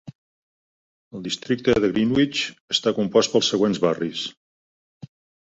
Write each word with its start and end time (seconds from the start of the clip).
El 1.19 1.21
districte 1.27 1.75
de 1.83 1.91
Greenwich 1.91 2.41
està 2.77 2.95
compost 3.01 3.35
pels 3.35 3.51
següents 3.55 3.83
barris. 3.87 4.27